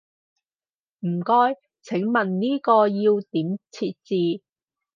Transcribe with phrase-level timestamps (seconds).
[1.01, 4.41] 唔該，請問呢個要點設置？